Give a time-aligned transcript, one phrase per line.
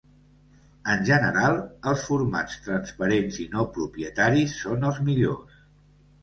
[0.93, 1.57] En general,
[1.91, 5.63] els formats transparents i no propietaris són els millors.